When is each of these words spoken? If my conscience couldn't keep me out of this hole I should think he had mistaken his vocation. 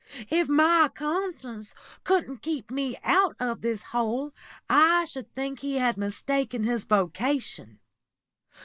If 0.31 0.49
my 0.49 0.89
conscience 0.95 1.75
couldn't 2.03 2.41
keep 2.41 2.71
me 2.71 2.97
out 3.03 3.35
of 3.39 3.61
this 3.61 3.83
hole 3.83 4.33
I 4.67 5.05
should 5.05 5.31
think 5.35 5.59
he 5.59 5.75
had 5.75 5.95
mistaken 5.95 6.63
his 6.63 6.85
vocation. 6.85 7.77